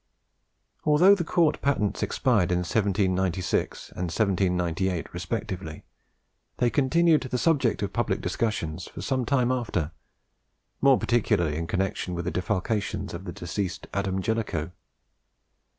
Although 0.83 1.13
the 1.13 1.23
Cort 1.23 1.61
patents 1.61 2.01
expired 2.01 2.51
in 2.51 2.63
1796 2.65 3.89
and 3.89 4.05
1798 4.05 5.13
respectively, 5.13 5.83
they 6.57 6.71
continued 6.71 7.21
the 7.21 7.37
subject 7.37 7.83
of 7.83 7.93
public 7.93 8.19
discussion 8.19 8.79
for 8.79 9.03
some 9.03 9.25
time 9.27 9.51
after, 9.51 9.91
more 10.81 10.97
particularly 10.97 11.55
in 11.55 11.67
connection 11.67 12.15
with 12.15 12.25
the 12.25 12.31
defalcations 12.31 13.13
of 13.13 13.25
the 13.25 13.31
deceased 13.31 13.85
Adam 13.93 14.23
Jellicoe. 14.23 14.71